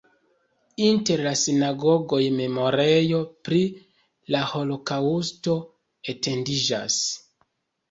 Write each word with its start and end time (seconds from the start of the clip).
Inter 0.85 1.21
la 1.27 1.33
sinagogoj 1.41 2.21
memorejo 2.37 3.21
pri 3.49 3.61
la 4.37 4.43
holokaŭsto 4.55 5.57
etendiĝas. 6.17 7.01